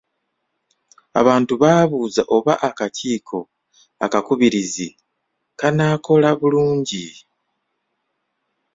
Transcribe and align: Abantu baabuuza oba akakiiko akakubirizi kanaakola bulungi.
Abantu 1.19 1.53
baabuuza 1.61 2.21
oba 2.35 2.53
akakiiko 2.69 3.39
akakubirizi 4.05 4.87
kanaakola 5.59 6.29
bulungi. 6.39 7.05